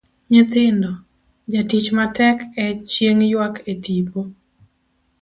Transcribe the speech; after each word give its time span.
Nyithindo, 0.31 0.91
jatich 1.53 1.89
matek 1.97 2.37
e 2.63 2.65
chieng' 2.91 3.27
ywak 3.29 3.55
e 3.71 3.73
tipo. 3.83 4.19